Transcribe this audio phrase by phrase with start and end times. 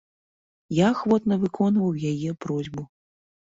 [0.77, 2.89] Я ахвотна выконваў яе просьбу.